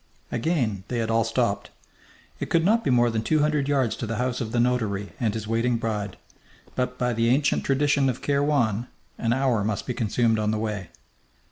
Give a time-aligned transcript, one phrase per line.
[0.31, 1.69] Again they had all stopped.
[2.39, 5.11] It could not be more than two hundred yards to the house of the notary
[5.19, 6.17] and his waiting bride,
[6.73, 8.87] but by the ancient tradition of Kairwan
[9.19, 10.89] an hour must be consumed on the way.